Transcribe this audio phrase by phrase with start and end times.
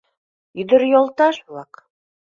[0.59, 1.71] Ӱдыр йолташ-влак!